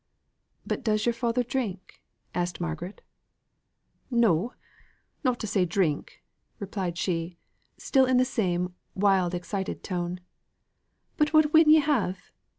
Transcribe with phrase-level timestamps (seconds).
[0.65, 2.01] "But does your father drink?"
[2.33, 3.01] said Margaret.
[4.09, 4.55] "No
[5.23, 6.23] not to say drink,"
[6.57, 7.37] replied she,
[7.77, 10.19] still in the same wild excited tone.
[11.17, 12.31] "But what win ye have?